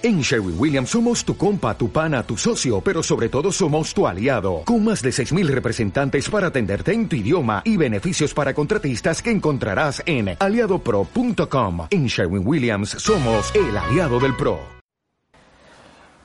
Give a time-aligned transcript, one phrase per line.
[0.00, 4.06] En Sherwin Williams somos tu compa, tu pana, tu socio, pero sobre todo somos tu
[4.06, 9.20] aliado, con más de 6.000 representantes para atenderte en tu idioma y beneficios para contratistas
[9.20, 11.88] que encontrarás en aliadopro.com.
[11.90, 14.60] En Sherwin Williams somos el aliado del PRO.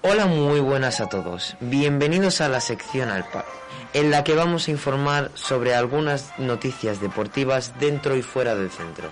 [0.04, 1.56] Hola, muy buenas a todos.
[1.60, 3.44] Bienvenidos a la sección Alpa,
[3.94, 9.10] en la que vamos a informar sobre algunas noticias deportivas dentro y fuera del centro.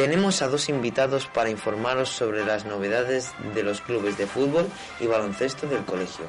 [0.00, 4.66] Tenemos a dos invitados para informaros sobre las novedades de los clubes de fútbol
[4.98, 6.24] y baloncesto del colegio.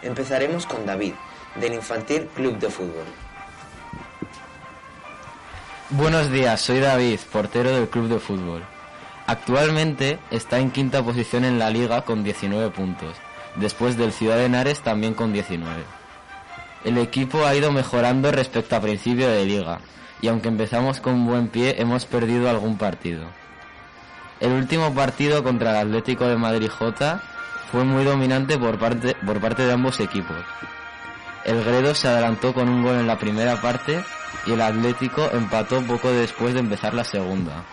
[0.00, 1.14] Empezaremos con David,
[1.56, 3.04] del Infantil Club de Fútbol.
[5.90, 8.62] Buenos días, soy David, portero del Club de Fútbol.
[9.26, 13.16] Actualmente está en quinta posición en la liga con 19 puntos,
[13.56, 15.82] después del Ciudad de Henares también con 19.
[16.84, 19.80] El equipo ha ido mejorando respecto a principio de liga,
[20.20, 23.26] y aunque empezamos con buen pie hemos perdido algún partido.
[24.40, 27.22] El último partido contra el Atlético de Madrid J
[27.70, 30.36] fue muy dominante por parte, por parte de ambos equipos.
[31.44, 34.04] El Gredo se adelantó con un gol en la primera parte
[34.46, 37.64] y el Atlético empató poco después de empezar la segunda.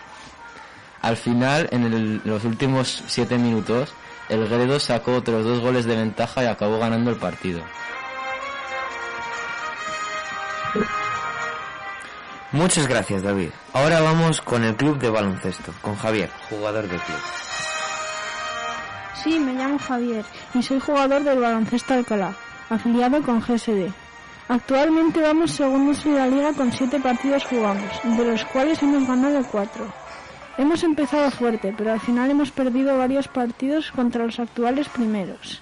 [1.02, 3.92] Al final, en los últimos siete minutos,
[4.28, 7.62] el Gredo sacó otros dos goles de ventaja y acabó ganando el partido.
[12.54, 13.48] Muchas gracias, David.
[13.72, 17.18] Ahora vamos con el club de baloncesto, con Javier, jugador del club.
[19.24, 20.24] Sí, me llamo Javier
[20.54, 22.32] y soy jugador del baloncesto Alcalá,
[22.70, 23.90] afiliado con GSD.
[24.46, 29.44] Actualmente vamos segundos en la liga con siete partidos jugados, de los cuales hemos ganado
[29.50, 29.92] cuatro.
[30.56, 35.60] Hemos empezado fuerte, pero al final hemos perdido varios partidos contra los actuales primeros.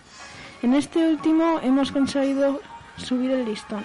[0.61, 2.61] En este último hemos conseguido
[2.99, 3.83] subir el listón.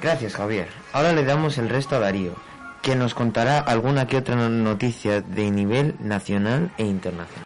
[0.00, 0.68] Gracias, Javier.
[0.92, 2.32] Ahora le damos el resto a Darío,
[2.82, 7.44] que nos contará alguna que otra noticia de nivel nacional e internacional.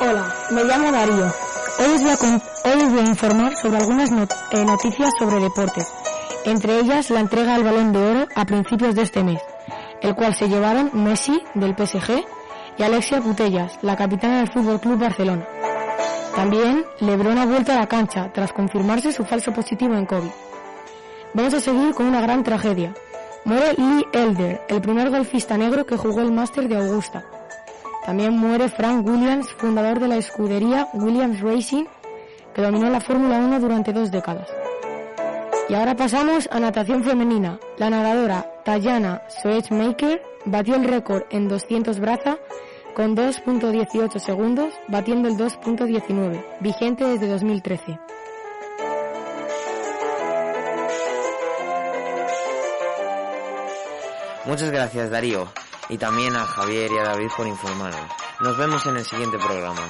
[0.00, 1.32] Hola, me llamo Darío.
[1.78, 5.92] Hoy os voy a, informar sobre algunas eh, noticias sobre deportes,
[6.44, 9.40] entre ellas la entrega del balón de oro a principios de este mes,
[10.02, 12.24] el cual se llevaron Messi del PSG
[12.78, 15.46] y Alexia Putellas, la capitana del Fútbol Club Barcelona.
[16.36, 20.30] También Lebron ha vuelto a la cancha tras confirmarse su falso positivo en COVID.
[21.32, 22.92] Vamos a seguir con una gran tragedia.
[23.44, 27.24] Muere Lee Elder, el primer golfista negro que jugó el Máster de Augusta.
[28.04, 31.84] También muere Frank Williams, fundador de la escudería Williams Racing,
[32.54, 34.48] que dominó la Fórmula 1 durante dos décadas.
[35.68, 37.58] Y ahora pasamos a natación femenina.
[37.78, 42.38] La nadadora Tayana Soechmaker batió el récord en 200 braza
[42.94, 47.98] con 2.18 segundos, batiendo el 2.19, vigente desde 2013.
[54.46, 55.48] Muchas gracias Darío
[55.88, 58.10] y también a Javier y a David por informarnos.
[58.40, 59.88] Nos vemos en el siguiente programa.